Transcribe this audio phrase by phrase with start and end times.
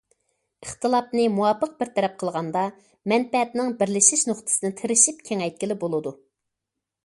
[0.65, 2.65] ئىختىلاپنى مۇۋاپىق بىر تەرەپ قىلغاندا
[3.13, 6.19] مەنپەئەتنىڭ بىرلىشىش نۇقتىسىنى تىرىشىپ كېڭەيتكىلى بولىدۇ.